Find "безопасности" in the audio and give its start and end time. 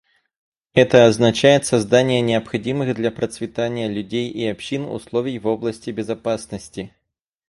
5.91-6.95